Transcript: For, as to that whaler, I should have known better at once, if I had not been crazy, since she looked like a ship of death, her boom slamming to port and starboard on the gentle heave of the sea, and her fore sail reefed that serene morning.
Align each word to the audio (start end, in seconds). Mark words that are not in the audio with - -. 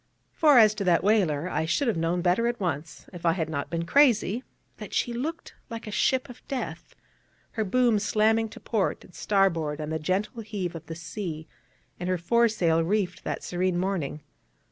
For, 0.33 0.57
as 0.57 0.73
to 0.73 0.83
that 0.85 1.03
whaler, 1.03 1.47
I 1.47 1.65
should 1.65 1.87
have 1.87 1.95
known 1.95 2.23
better 2.23 2.47
at 2.47 2.59
once, 2.59 3.05
if 3.13 3.23
I 3.23 3.33
had 3.33 3.49
not 3.49 3.69
been 3.69 3.85
crazy, 3.85 4.43
since 4.79 4.95
she 4.95 5.13
looked 5.13 5.53
like 5.69 5.85
a 5.85 5.91
ship 5.91 6.27
of 6.27 6.41
death, 6.47 6.95
her 7.51 7.63
boom 7.63 7.99
slamming 7.99 8.49
to 8.49 8.59
port 8.59 9.03
and 9.03 9.13
starboard 9.13 9.79
on 9.79 9.91
the 9.91 9.99
gentle 9.99 10.41
heave 10.41 10.73
of 10.73 10.87
the 10.87 10.95
sea, 10.95 11.47
and 11.99 12.09
her 12.09 12.17
fore 12.17 12.47
sail 12.47 12.83
reefed 12.83 13.23
that 13.25 13.43
serene 13.43 13.77
morning. 13.77 14.21